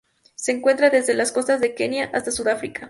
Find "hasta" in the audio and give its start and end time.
2.11-2.31